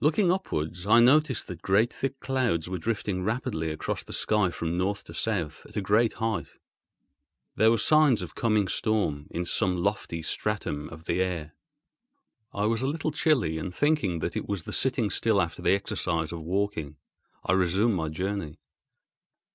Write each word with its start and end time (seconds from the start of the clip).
Looking 0.00 0.32
upwards 0.32 0.86
I 0.86 0.98
noticed 1.00 1.46
that 1.48 1.60
great 1.60 1.92
thick 1.92 2.20
clouds 2.20 2.70
were 2.70 2.78
drifting 2.78 3.22
rapidly 3.22 3.70
across 3.70 4.02
the 4.02 4.14
sky 4.14 4.48
from 4.50 4.78
North 4.78 5.04
to 5.04 5.12
South 5.12 5.66
at 5.66 5.76
a 5.76 5.82
great 5.82 6.14
height. 6.14 6.48
There 7.54 7.70
were 7.70 7.76
signs 7.76 8.22
of 8.22 8.34
coming 8.34 8.66
storm 8.68 9.26
in 9.30 9.44
some 9.44 9.76
lofty 9.76 10.22
stratum 10.22 10.88
of 10.88 11.04
the 11.04 11.20
air. 11.20 11.52
I 12.50 12.64
was 12.64 12.80
a 12.80 12.86
little 12.86 13.10
chilly, 13.12 13.58
and, 13.58 13.74
thinking 13.74 14.20
that 14.20 14.36
it 14.38 14.48
was 14.48 14.62
the 14.62 14.72
sitting 14.72 15.10
still 15.10 15.38
after 15.38 15.60
the 15.60 15.72
exercise 15.74 16.32
of 16.32 16.40
walking, 16.40 16.96
I 17.44 17.52
resumed 17.52 17.94
my 17.94 18.08
journey. 18.08 18.60